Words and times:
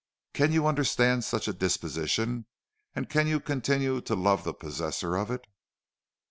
Can 0.33 0.51
you 0.51 0.65
understand 0.65 1.23
such 1.23 1.47
a 1.47 1.53
disposition, 1.53 2.47
and 2.95 3.07
can 3.07 3.27
you 3.27 3.39
continue 3.39 4.01
to 4.01 4.15
love 4.15 4.43
the 4.43 4.53
possessor 4.55 5.15
of 5.15 5.29
it? 5.29 5.45